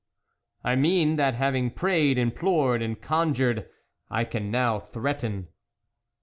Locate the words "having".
1.35-1.69